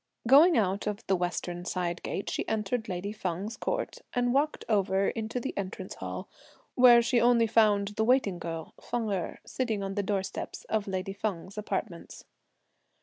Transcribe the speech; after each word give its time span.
Going 0.27 0.57
out 0.57 0.87
of 0.87 1.05
the 1.05 1.15
western 1.15 1.63
side 1.63 2.01
gate, 2.01 2.27
she 2.31 2.47
entered 2.47 2.89
lady 2.89 3.11
Feng's 3.11 3.55
court, 3.55 3.99
and 4.13 4.33
walked 4.33 4.65
over 4.67 5.09
into 5.09 5.39
the 5.39 5.55
Entrance 5.55 5.93
Hall, 5.93 6.27
where 6.73 7.03
she 7.03 7.21
only 7.21 7.45
found 7.45 7.89
the 7.89 8.03
waiting 8.03 8.39
girl 8.39 8.73
Feng 8.81 9.11
Erh, 9.11 9.37
sitting 9.45 9.83
on 9.83 9.93
the 9.93 10.01
doorsteps 10.01 10.63
of 10.63 10.87
lady 10.87 11.13
Feng's 11.13 11.55
apartments. 11.55 12.25